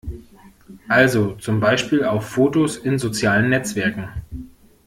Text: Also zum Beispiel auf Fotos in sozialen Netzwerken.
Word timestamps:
Also 0.87 1.33
zum 1.35 1.59
Beispiel 1.59 2.03
auf 2.05 2.27
Fotos 2.27 2.75
in 2.75 2.97
sozialen 2.97 3.49
Netzwerken. 3.51 4.09